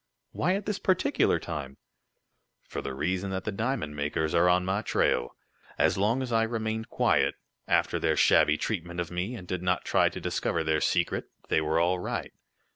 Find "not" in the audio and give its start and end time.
9.61-9.85